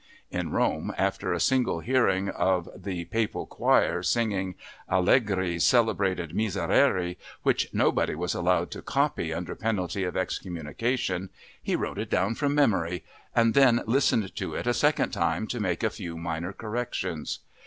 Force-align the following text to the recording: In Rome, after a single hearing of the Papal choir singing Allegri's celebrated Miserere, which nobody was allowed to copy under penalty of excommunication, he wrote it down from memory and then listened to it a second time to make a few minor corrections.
In 0.31 0.49
Rome, 0.49 0.91
after 0.97 1.31
a 1.31 1.39
single 1.39 1.81
hearing 1.81 2.27
of 2.29 2.67
the 2.75 3.05
Papal 3.05 3.45
choir 3.45 4.01
singing 4.01 4.55
Allegri's 4.89 5.63
celebrated 5.63 6.33
Miserere, 6.35 7.17
which 7.43 7.67
nobody 7.71 8.15
was 8.15 8.33
allowed 8.33 8.71
to 8.71 8.81
copy 8.81 9.31
under 9.31 9.53
penalty 9.53 10.03
of 10.03 10.17
excommunication, 10.17 11.29
he 11.61 11.75
wrote 11.75 11.99
it 11.99 12.09
down 12.09 12.33
from 12.33 12.55
memory 12.55 13.03
and 13.35 13.53
then 13.53 13.83
listened 13.85 14.35
to 14.37 14.55
it 14.55 14.65
a 14.65 14.73
second 14.73 15.11
time 15.11 15.45
to 15.45 15.59
make 15.59 15.83
a 15.83 15.91
few 15.91 16.17
minor 16.17 16.51
corrections. 16.51 17.37